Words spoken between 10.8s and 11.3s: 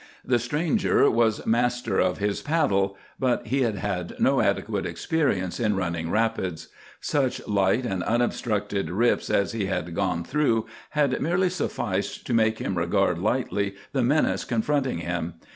had